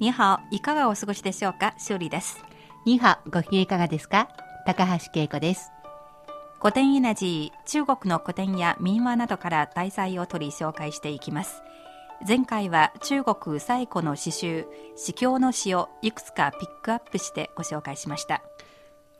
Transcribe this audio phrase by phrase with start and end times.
[0.00, 1.74] にはいかがお過ごしでしょうか？
[1.76, 2.44] 修理です。
[2.84, 4.28] にはご機嫌いかがですか？
[4.64, 5.72] 高橋恵子です。
[6.60, 11.62] 古典エナジー、中国の古典や民話などから題材を取り紹介していきます。
[12.26, 18.42] 前回は中国最古の詩集、詩教の詩をいくつかピックアップしてご紹介しました。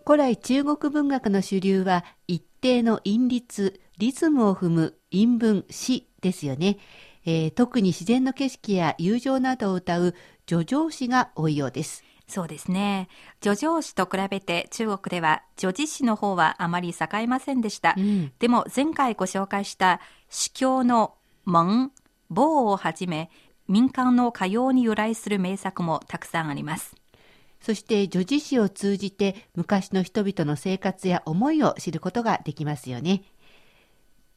[0.06, 6.78] 古来中国文学の主流は一定の韻律、リズムを踏む韻文、詩ですよね。
[7.26, 10.14] えー、特に自然の景色や友情などを歌う
[10.48, 12.02] 叙情詩が多いようです。
[12.26, 13.08] そうですね。
[13.42, 17.94] 叙情詩と比べて中国では叙事詩の方はあまり栄えませんでした。
[17.96, 21.92] うん、でも前回ご紹介した詩教の門、
[22.30, 23.30] 棒をはじめ
[23.66, 26.94] 民間の歌謡に由来する名作もたくさんあります。
[27.60, 33.22] そして叙事詩を通じて昔の人々の生活や思いを知ることができますよね。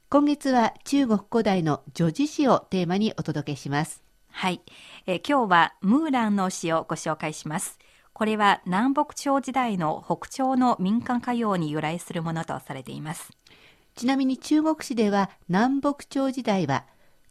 [0.10, 4.11] 今月は中国古代の叙事詩をテーマにお届けします。
[4.32, 4.62] はい、
[5.06, 7.78] えー、今日はムーランの詩をご紹介します。
[8.14, 13.32] これは南北朝時代の北朝の民間歌謡に由来するものとされています。
[13.96, 16.86] ちなみに中国史では南北朝時代は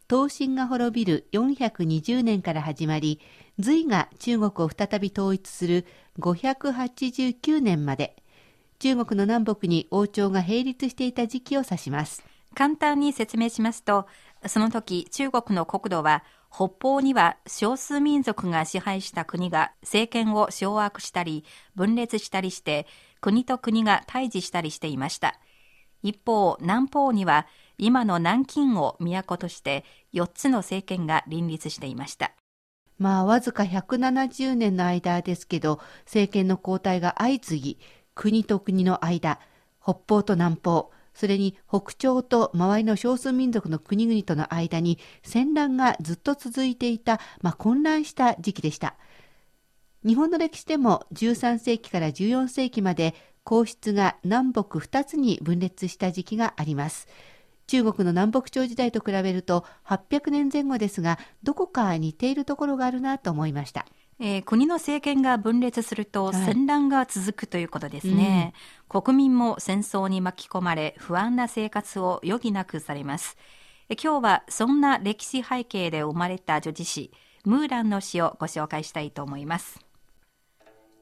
[0.09, 3.21] 東晋が滅びる420年から始まり、
[3.59, 5.85] 隋が中国を再び統一する
[6.19, 8.17] 589年まで、
[8.79, 12.25] 中国の南北に王朝が並立していた時期を指します。
[12.53, 14.05] 簡単に説明しますと、
[14.47, 21.45] その時中国の国土は北方には少数民族が支配した国が政権を掌握したり
[21.75, 22.87] 分裂したりして
[23.21, 25.39] 国と国が対峙したりしていました。
[26.03, 27.47] 一方、南方には
[27.77, 32.33] 今の南京を都として4つの政権が林立していました。
[32.97, 37.79] まあ、わずか170年の間ですけど、政権の交代が相次ぎ、
[38.13, 39.39] 国と国の間、
[39.81, 48.95] 北方と南方、それに北朝と周りの少数民族の国々との間に戦乱がずっと続いていた、まあ、混乱した時期でした。
[50.05, 53.13] 日本の歴史でも13世紀から14世紀まで
[53.43, 57.07] 皇室が南北2つに分裂した時期があります。
[57.67, 63.85] 中国の南北朝時代と比べると800年前後ですが、どこか似ているところがあるなと思いました。
[64.23, 68.53] えー、国の政権が分裂すると戦乱が続くということですね、
[68.87, 73.35] はい、国民も戦争に巻き込まれ不安な生活を余儀なくされます、
[73.89, 77.11] えー、今日はそんな歴史背景で生まれた女児詩
[77.43, 79.79] ムーランの詩をご紹介したいと思います。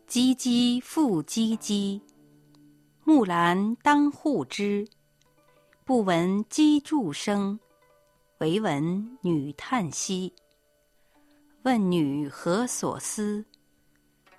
[0.07, 2.01] 唧唧复唧唧
[3.05, 4.87] 木兰当户织。
[5.85, 7.59] 不闻机杼声。
[8.39, 10.33] 惟闻女叹息
[11.63, 13.43] 问女何所思？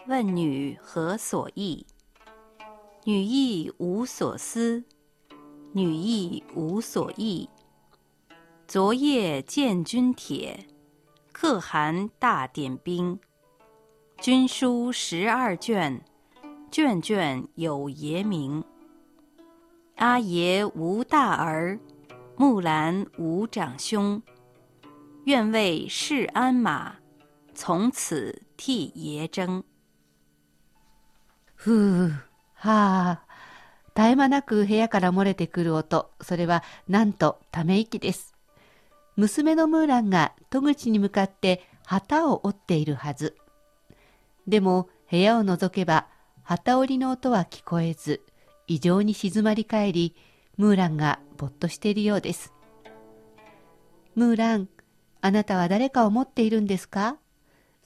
[0.07, 1.85] 问女何所忆？
[3.05, 4.83] 女亦无所思，
[5.75, 7.51] 女亦无所忆。
[8.67, 10.67] 昨夜见军帖，
[11.31, 13.21] 可汗大点兵。
[14.19, 16.03] 军书十二卷，
[16.71, 18.65] 卷卷有爷名。
[19.97, 21.79] 阿爷无大儿，
[22.37, 24.23] 木兰无长兄。
[25.25, 26.97] 愿为市鞍马。
[27.63, 29.65] 从此替爷争。
[31.57, 32.11] ふう、
[32.55, 33.23] はあ。
[33.95, 38.35] 絶え間なく部屋から漏れてくる音、それはなんとため息です。
[39.17, 43.37] 娘のムーランが戸口に向かって旗を折っているはず。
[44.49, 46.07] でも部屋を覗けば
[46.43, 48.23] 旗折りの音は聞こえず、
[48.69, 50.17] 異常に静まり返り、
[50.57, 52.55] ムーランがぼっとしているようです。
[54.15, 54.71] ムーラン、
[55.21, 57.19] あなたは誰かを持っているんですか？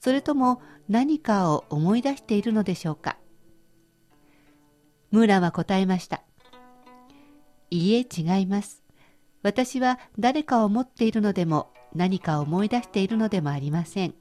[0.05, 3.17] それとも何かを思い出しているのでしょうか？
[5.11, 6.23] ムーランは答えました。
[7.71, 8.83] いいえ違います。
[9.43, 14.15] 私は誰かを持っているのでも何かを思い出しているのでもありません。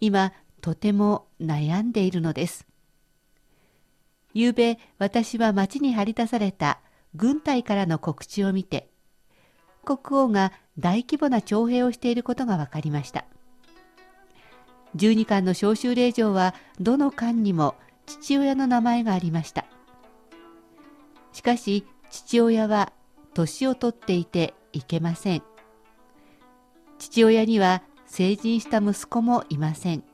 [0.00, 2.66] 今、とても悩んでいるのです。
[4.34, 6.80] 昨べ私は町に張り出された
[7.14, 8.90] 軍隊からの告知を見て、
[9.84, 13.26] 国王が大規模な徴兵をしていることが分かりました。
[14.94, 17.74] 12巻の召集令状はどの巻にも
[18.06, 19.66] 父親の名前がありました。
[21.32, 22.92] しかし父親は
[23.34, 25.42] 年を取っていていけません。
[26.98, 30.04] 父親には成人した息子もいません。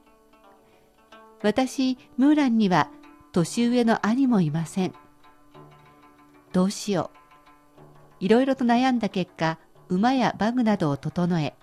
[1.42, 2.88] 私、ムーランには
[3.32, 4.94] 年上の兄もいません。
[6.52, 8.24] どうしよう。
[8.24, 9.58] いろいろと悩んだ結果、
[9.88, 11.54] 馬やバグなどを整え、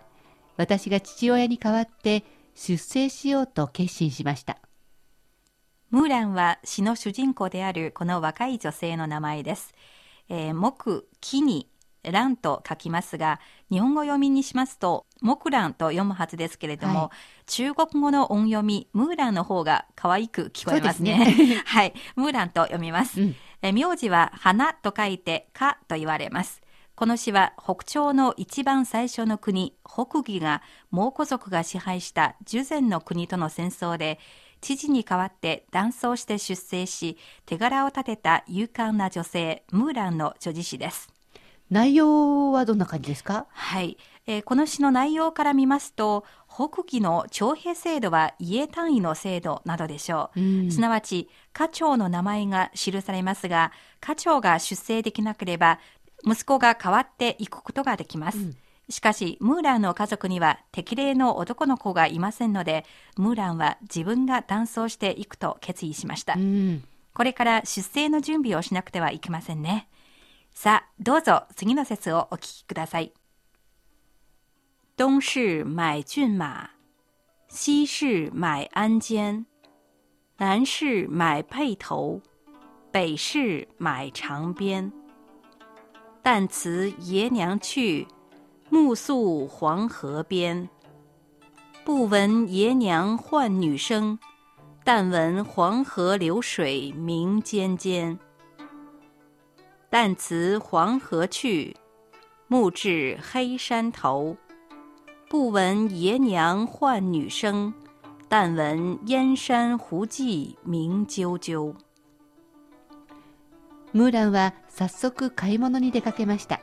[0.58, 2.24] 私が父親に代わって
[2.60, 4.58] 出征しようと決心しました。
[5.92, 9.74] ムーランは詩の主人公であるこの若い女性の名前です。
[10.28, 11.70] えー、木、木に
[12.04, 13.40] 蘭と書きますが、
[13.72, 17.12] 日本語読みにしますと、木蘭と読むはずですけれども、は
[17.44, 21.34] い、中国語の音読み、ムーランの方が可愛く聞こえますね。
[21.34, 23.22] すね はい、ムーランと読みます。
[23.22, 26.62] うん、え名字は花と書いて、かと言われます。
[27.00, 30.62] この詩は北朝の一番最初の国、北義が
[30.92, 34.20] 蒙古族が支配した従前の国との戦争で、
[34.60, 41.08] 知事に代わって断層して出征し、手柄を立てた勇敢な女性、ムーランの女児詩です。
[41.70, 43.46] 内容はどんな感じですか？
[43.52, 55.80] はい、えー、この詩の内容から見ますと北紀の徴兵制度は家単位の制度などでしょう、うん、すなわち課長の名前が記されますが課長が出征できなければ
[56.26, 58.58] 息子が代わっていくことができます、うん
[58.92, 62.86] しかし、ムーランの家族には適齢の男の子がいませんので、
[63.18, 66.34] ムーランは自分が断層していくと決意しました。
[66.34, 66.84] うん、
[67.14, 69.88] これから出征の準備をしなくてはいけませんね。
[70.56, 73.14] さあ、どうぞ次の説をお聞きください。
[74.98, 76.72] 東市买骏马，
[77.48, 79.44] 西市买鞍鞯，
[80.40, 82.24] 南市买辔头，
[82.92, 84.92] 北市买长鞭。
[86.22, 88.06] 旦辞爷娘去，
[88.70, 90.70] 暮宿黄河边。
[91.86, 94.20] 不闻爷娘唤女声，
[94.84, 98.20] 但闻黄河流水鸣溅溅。
[99.90, 101.76] 旦辞黄河去，
[102.48, 104.36] 暮至黑山头。
[105.30, 107.74] 不闻爷娘唤女声，
[108.28, 111.74] 但闻燕山胡骑鸣啾啾。
[113.94, 116.62] ムーランは早速買い物に出かけました。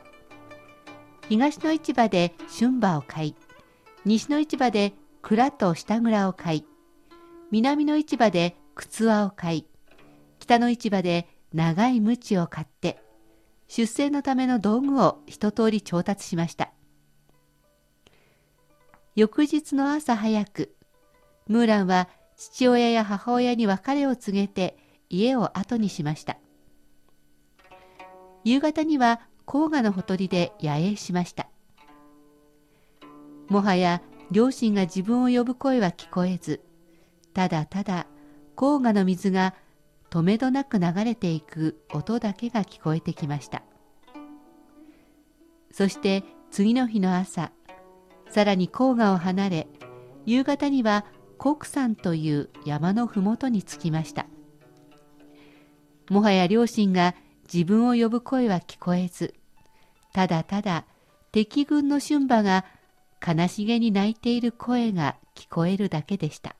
[1.29, 3.35] 東の市場で春馬を買い、
[4.05, 6.65] 西の市場で蔵と下蔵を買い、
[7.51, 9.65] 南の市場で靴輪を買い、
[10.39, 13.01] 北の市場で長い鞭を買って、
[13.67, 16.71] 出征のための道具を一通り調達しました。
[19.15, 20.75] 翌日の朝早く、
[21.47, 22.07] ムーランは
[22.37, 24.77] 父親や母親に別れを告げて
[25.09, 26.37] 家を後にしました。
[28.47, 31.47] 夕方には黄河のほとりで野営しました。
[33.49, 34.01] もはや
[34.31, 36.61] 両親が自分を呼ぶ声は聞こえず、
[37.33, 38.07] ただただ
[38.55, 39.53] 黄河の水が
[40.09, 43.61] 止めどなく流れていく音だけが聞こえてきました
[45.71, 47.51] そして次の日の朝
[48.31, 49.67] さらに黄河を離れ
[50.25, 51.05] 夕方には
[51.37, 54.25] 国山という山の麓に着きました
[56.09, 57.13] もはや両親が
[57.51, 59.33] 自分を呼ぶ声は聞こえず
[60.13, 60.85] ただただ
[61.31, 62.65] 敵軍の春馬が
[63.25, 66.55] 悲しげに泣いている声が聞こえるだけでした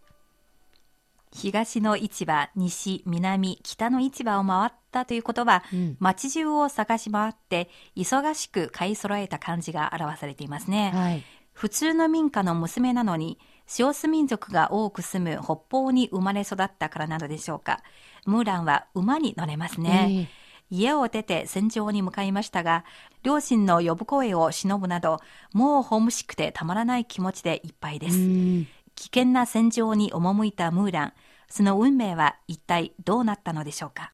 [1.33, 10.91] 東の市場、西、南、北の市場を回ったということは、うん、街中を探し回って、忙しく買い揃えた感じが表されていますね。
[10.95, 17.83] はい、普通の民家の娘なのに、少数民族が多く住む北方に生まれ育ったからなどでしょうか。
[18.25, 20.29] ムーランは馬に乗れますね。
[20.71, 22.83] えー、家を出て戦場に向かいましたが、
[23.23, 25.19] 両親の呼ぶ声を忍ぶなど、
[25.53, 28.15] もうホームシックでたまらない気持ちでいっぱいです。
[28.15, 28.67] 危
[29.13, 31.13] 険な戦場に赴いたムーラン。
[31.49, 34.11] その運命は一体どうなったのでしょうか？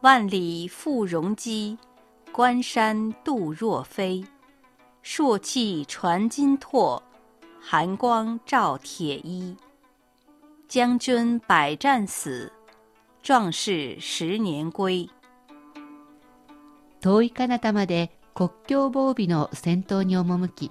[0.00, 1.76] 万里赴戎机，
[2.32, 4.24] 关山度若飞。
[5.02, 7.02] 朔气传金柝，
[7.60, 9.56] 寒光照铁衣。
[10.68, 12.52] 将军百战死，
[13.22, 15.10] 壮士十年归。
[17.00, 20.70] 遠い彼方まで国境防備の戦闘に赴き、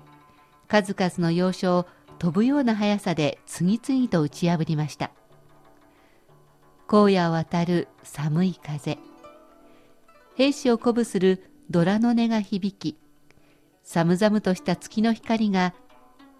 [0.67, 1.87] 数々の要所を
[2.17, 5.11] 飛ぶような速さで次々と打ち破りました
[6.87, 8.97] 荒野を渡る寒い風
[10.35, 12.97] 兵士を鼓舞するドラの音が響き、
[13.83, 15.75] 寒々とした月の光が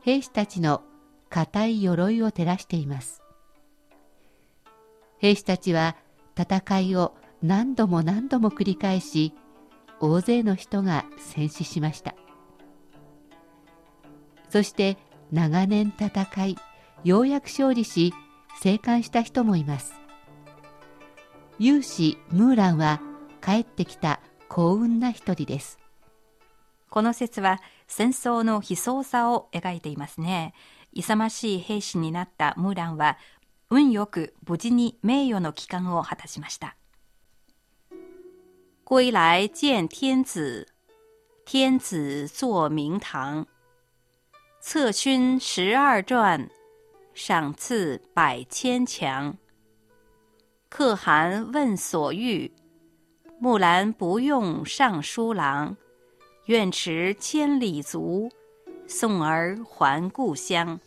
[0.02, 0.82] 兵士たちの
[1.30, 3.19] 硬い鎧を照らしています。
[5.20, 5.96] 兵士たちは
[6.38, 9.34] 戦いを何度も何度も繰り返し、
[10.00, 12.16] 大勢の人が戦死しました。
[14.50, 14.98] そして
[15.32, 16.58] 長年戦い、
[17.04, 18.14] ようやく勝利し、
[18.62, 19.94] 生還した人もいます。
[21.60, 23.02] 勇士ムーランは
[23.42, 25.80] 帰ってきた幸運な一人です。
[26.90, 30.54] この説は戦争の悲壮さを描いていますね。
[30.94, 33.18] 勇ましい兵士になったムーランは
[33.72, 36.76] 運よく無事に名誉の帰還を果たしました。
[38.84, 40.68] 归来见天子，
[41.46, 43.46] 天子坐明堂。
[44.60, 46.50] 策勋十二传，
[47.14, 49.38] 赏赐百千强。
[50.68, 52.52] 可汗问所欲，
[53.40, 55.78] 木兰不用尚书郎，
[56.46, 58.32] 愿驰千里足，
[58.88, 60.80] 送儿还故乡。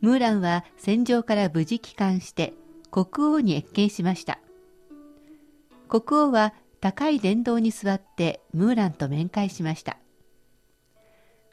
[0.00, 2.54] ムーランは戦場から無事帰還して
[2.90, 4.38] 国王に謁見しました。
[5.88, 9.98] 国王は高い殿堂に座ってムーランと面会しました。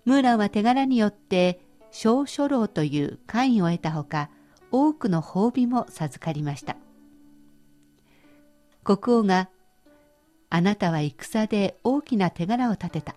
[0.05, 1.59] ムーランは手柄によって
[1.91, 4.29] 小書老という官位を得たほか、
[4.71, 6.77] 多くの褒美も授かりました。
[8.83, 9.49] 国王が、
[10.49, 13.15] あなたは戦で大きな手柄を立てた。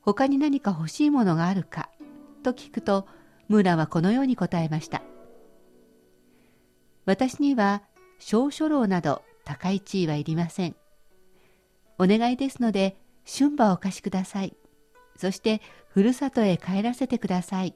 [0.00, 1.90] 他に何か欲しいものがあるか
[2.42, 3.06] と聞くと、
[3.50, 5.02] ムーランはこのように答えました。
[7.04, 7.82] 私には
[8.20, 10.76] 小書老など高い地位はいりません。
[11.98, 14.54] お願いですので、春馬をお貸しください。
[15.16, 17.74] そして、ふるさとへ帰らせてください。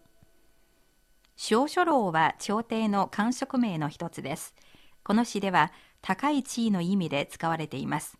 [1.35, 4.55] 小書老は朝廷の官職名の一つです。
[5.03, 8.17] この詩では高い地位の意味で使われています。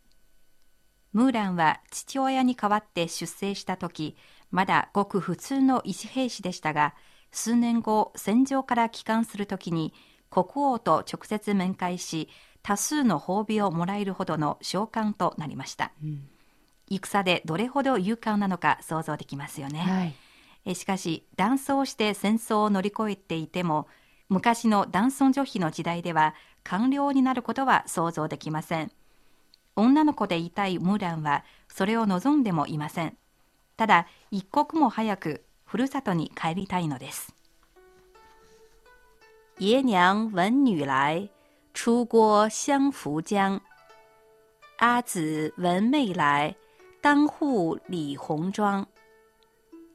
[1.13, 4.17] ムーランは父親に代わって出征した時、
[4.51, 6.97] まだごく普通の医師兵士でしたが、
[7.35, 9.93] 数年後、戦場から帰還するときに、
[10.31, 12.29] 国王と直接面会し、
[12.63, 15.93] 多数の褒美をもらえるほどの召喚となりました。
[16.03, 16.29] うん、
[16.89, 19.81] 戦でどれほど勇敢なのか想像できますよね。
[19.81, 20.15] はい
[20.73, 23.87] しかし男装して戦争を乗り越えていても
[24.31, 28.91] 昔の男尊女卑の時代では官僚になることは想像できません
[29.77, 33.19] 女の子でいたいムーランはそれを望んでもいません
[33.77, 37.34] ただ一刻も早くふるさとに帰りたいのです
[39.60, 41.30] 爷娘闻女来
[41.74, 43.62] 出郭相扶将
[44.78, 46.56] 阿子闻妹来
[47.02, 48.88] 当户理红妆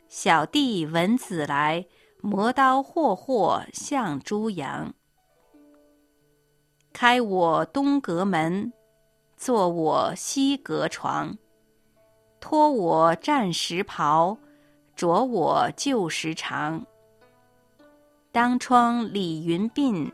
[0.08, 1.86] 小弟闻子来，
[2.20, 4.94] 磨刀霍霍向猪羊。
[6.92, 8.72] 开我东阁门，
[9.36, 11.36] 坐我西阁床。
[12.38, 14.38] 脱我战时袍，
[14.98, 16.84] 着我旧时裳。
[18.32, 20.12] 当窗理云鬓，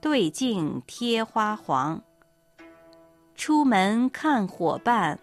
[0.00, 2.02] 对镜贴花黄。
[3.36, 5.18] 出门看伙伴，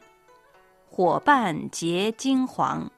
[0.90, 2.92] 伙伴结金黄。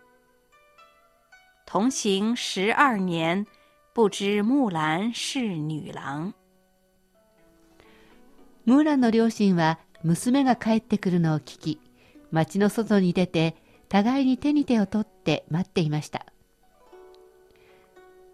[1.66, 3.46] 同行十二年，
[3.94, 6.34] 不知木蘭是女郎。
[8.64, 11.80] ムーランの両親は娘が帰ってくるのを聞き、
[12.32, 13.56] 町の外に出て
[13.95, 16.27] 互いに手に手を取って待っていました。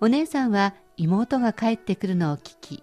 [0.00, 2.82] お姉さんは妹が帰ってくるのを聞き、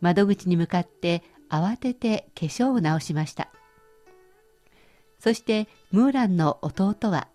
[0.00, 3.48] 窓口に向かって慌てて化粧を直しました。
[5.18, 7.26] そしてムーランの弟は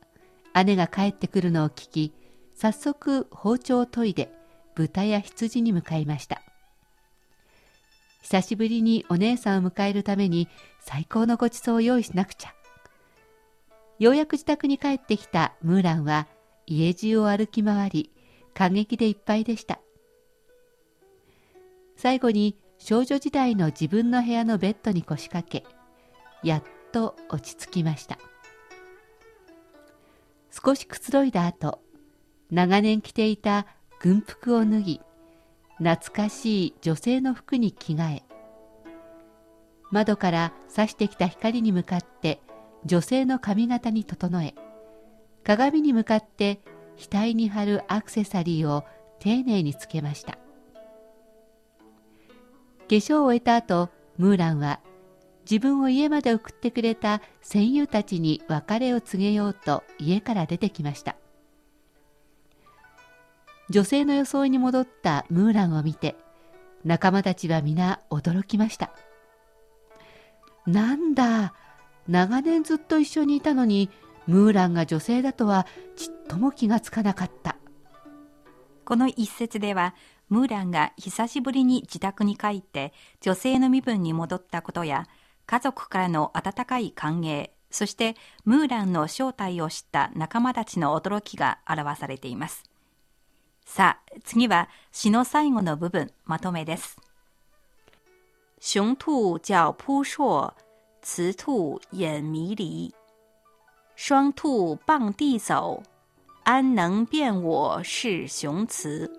[0.63, 2.13] 姉が帰ってくるのを聞き、
[2.55, 4.31] 早速包丁を研いで
[4.75, 6.41] 豚や羊に向かいました
[8.21, 10.47] 久しぶりにお姉さんを迎えるために
[10.81, 12.53] 最高のごちそうを用意しなくちゃ
[13.99, 16.27] ようやく自宅に帰ってきたムーランは
[16.65, 18.11] 家中を歩き回り
[18.53, 19.79] 感激でいっぱいでした。
[21.97, 25.65] 最後に少女時代の自分の部屋のベッドに腰掛け
[26.43, 26.63] やっ
[26.93, 28.17] と落ち着きました。
[30.51, 31.79] 少しくつろいだ後
[32.49, 33.67] 長年着ていた
[33.99, 35.01] 軍服を脱ぎ
[35.77, 38.23] 懐かしい女性の服に着替え
[39.91, 42.41] 窓から差してきた光に向かって
[42.85, 44.55] 女性の髪型に整え
[45.43, 46.61] 鏡に向かって
[46.97, 48.83] 額に貼るアクセサリーを
[49.19, 50.33] 丁寧につけました。
[50.33, 50.39] 化
[52.95, 54.79] 粧を終えた後ムーランは
[55.49, 61.15] 自分を家まで送ってくれた戦友たちに別れを告げようと家から出てきました。
[63.69, 66.15] 女性の装いに戻ったムーランを見て
[66.83, 68.91] 仲間たちは皆驚きました。
[70.65, 71.53] なんだ、
[72.09, 73.91] 長年ずっと一緒にいたのに、
[74.25, 77.55] ムーランが女性だとはちっとも気がつかなかった。
[78.83, 79.93] この一節では、
[80.27, 85.07] ムーランが久しぶりに自宅に帰って女性の身分に戻ったことや、
[85.45, 92.63] 家族からの温かい歓迎、そしてムーランの正体を知った仲間たちの驚きが表されています。
[93.65, 96.97] さあ、次は詩の最後の部分、まとめです。
[98.61, 100.68] 雄兔脚扑朔，
[101.01, 102.93] 雌兔眼迷离。
[103.95, 105.81] 双兔傍地走，
[106.43, 109.11] 安能辨我是雄雌？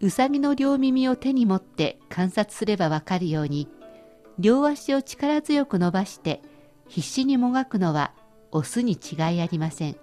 [0.00, 3.68] うさぎの両耳を手に持って観察すればわかるように、
[4.38, 6.42] 両足を力強く伸ばして
[6.88, 8.12] 必死にもがくのは
[8.50, 9.96] オスに違いありません。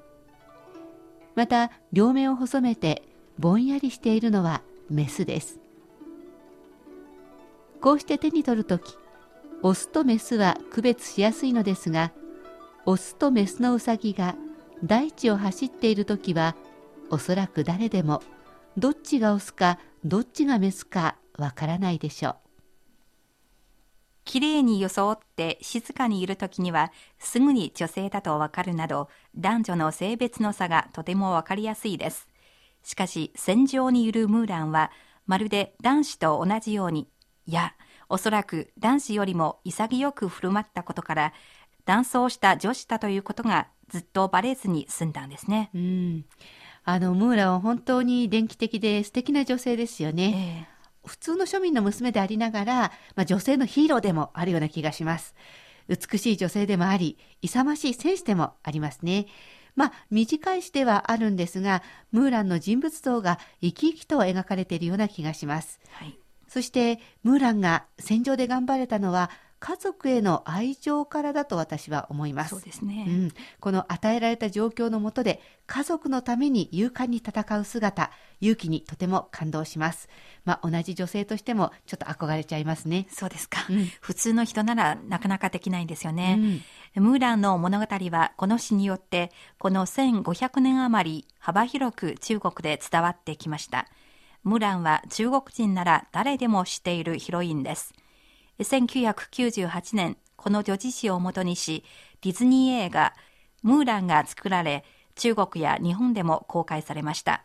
[1.35, 3.03] また、両目を細めて
[3.39, 5.59] ぼんやりしているのはメスです。
[7.79, 8.95] こうして手に取るとき、
[9.63, 12.11] オスとメスは区別しやすいのですが、
[12.85, 14.35] オスとメスのウサギが
[14.83, 16.55] 大地を走っているときは、
[17.11, 18.23] おそらく誰でも
[18.77, 22.35] どっちがオスかどっちがメスかわからないでしょう。
[24.23, 32.27] きれいに装って静かにいるときにはすぐに女性だとわかるなど男女の性別の差がとてもわかりやすいです。
[32.83, 34.91] しかし戦場にいるムーランは
[35.27, 37.07] まるで男子と同じように
[37.45, 37.75] いや
[38.11, 41.33] おそらく男子よりも潔く振る舞ったことから
[41.85, 45.69] 男装した女子だということがずっとバレずに済んだんですね。
[45.73, 46.25] うん。
[46.83, 50.67] あの、ムーランは本当に電気的で素敵な女性ですよね。
[50.67, 52.75] ええ普通の庶民の娘でありながら、
[53.15, 55.33] まあ、女性のヒーローでもあるような気がします。
[55.87, 59.25] 美しい女性でもあり、勇ましい戦士でもありますね。
[59.75, 65.79] まあ、短い詩ではあるんですが、ムーランの人物像が生き生きと描かれているような気がします。
[65.91, 66.20] はい。
[66.51, 72.49] そして、ムーランが戦場で頑張れたのは、家族への愛情からだと私は思います。
[72.49, 73.05] そうですね。
[73.07, 78.11] うん、この与えられた状況の下で家族のために勇敢に戦う姿、
[78.41, 80.09] 勇気にとても感動します。
[80.43, 83.07] まあ、同じ女性としてもちょっと憧れちゃいますね。
[83.11, 86.37] そうですか、うん普通の人ならなかなかできないんですよね。
[86.95, 93.87] ムーランの物語はこの詩によってこの1500年余り幅広く中国で伝わってきました。
[94.43, 97.93] ムーランは中国人なら誰でも知っているヒロインです。
[98.59, 101.83] 1998年、この女児誌をもとにし、
[102.21, 103.13] ディズニー映画、
[103.63, 104.83] ムーランが作られ、
[105.15, 107.43] 中国や日本でも公開されました。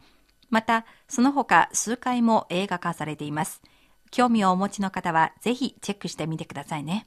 [0.50, 3.60] また、その他数回も映画化されています。
[4.10, 7.06] 興味をお持ちの方はぜひチェックしてみてくださいね。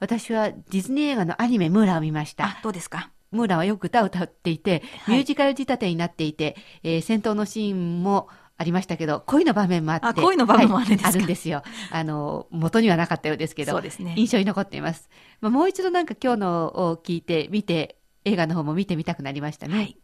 [0.00, 3.10] 私はディズニー映画のアニメムーランを見ましたあ。、どうですか？
[3.30, 8.28] ムーランはよく歌を歌っていて、はいミュージカル仕立てになっていて、えー戦闘のシーンも
[8.60, 10.06] ありましたけど、恋の場面もあって。
[10.06, 11.08] あ恋の場面もあるんですか？
[11.08, 11.62] はいあるんですよ。
[11.92, 15.08] あの、元にはなかったようですけど、そうですね印象に残っています。
[15.40, 19.74] まあ、もう一度なんか今日のを聞いて、見て、映画の方も見てみたくなりましたね。
[19.76, 19.96] はい。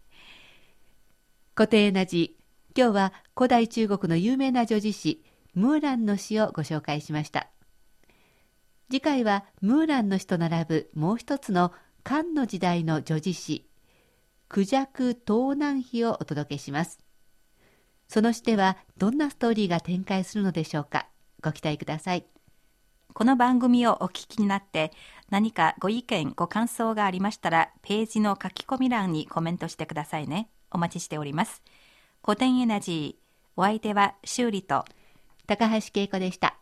[1.54, 2.36] 固定な字。
[2.76, 7.48] 今日は古代中国の有名な女児詩、ムーランの詩をご紹介しました。
[8.90, 13.68] 次回はムーランの詩と並ぶもう一つの漢の時代の女児詩、
[14.48, 17.03] クジャク東南碑をお届けします。
[18.14, 21.08] その詩ではどんなストーリーが展開するのでしょうか？
[21.42, 22.24] ご期待ください。
[23.12, 24.92] この番組をお聞きになって
[25.30, 31.60] 何かご意見ご感想がありましたらページの書き込み欄にコメントしてくださいねお待ちしております
[32.24, 34.84] 古典エナジーお相手は修理と
[35.48, 36.54] 高橋恵子でした。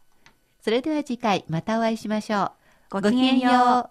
[0.62, 2.52] それでは次回またお会いしましょう。
[2.88, 3.90] ごきげんよ